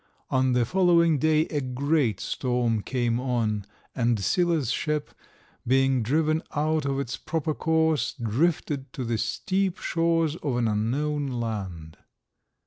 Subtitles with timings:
[0.31, 5.13] On the following day a great storm came on, and Sila's ship,
[5.67, 11.27] being driven out of its proper course, drifted to the steep shores of an unknown
[11.27, 11.99] land.